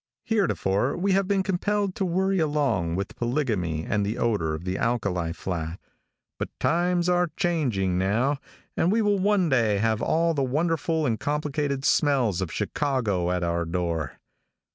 Heretofore 0.23 0.97
we 0.97 1.11
have 1.11 1.27
been 1.27 1.43
compelled 1.43 1.93
to 1.93 2.05
worry 2.05 2.39
along 2.39 2.95
with 2.95 3.15
polygamy 3.17 3.85
and 3.85 4.03
the 4.03 4.17
odor 4.17 4.55
of 4.55 4.63
the 4.65 4.75
alkali 4.75 5.31
flat; 5.31 5.79
but 6.39 6.49
times 6.59 7.07
are 7.07 7.29
changing 7.37 7.99
now, 7.99 8.39
and 8.75 8.91
we 8.91 9.03
will 9.03 9.19
one 9.19 9.47
day 9.47 9.77
have 9.77 10.01
all 10.01 10.33
the 10.33 10.41
wonderful 10.41 11.05
and 11.05 11.19
complicated 11.19 11.85
smells 11.85 12.41
of 12.41 12.51
Chicago 12.51 13.29
at 13.29 13.43
our 13.43 13.63
door. 13.63 14.13